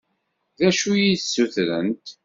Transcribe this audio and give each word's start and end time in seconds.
D 0.59 0.61
acu 0.67 0.89
i 0.95 0.99
yi-d-ssutrent? 1.05 2.05